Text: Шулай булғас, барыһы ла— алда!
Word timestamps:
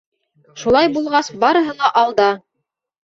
Шулай 0.61 0.87
булғас, 0.95 1.29
барыһы 1.43 1.75
ла— 1.83 1.91
алда! 2.01 2.27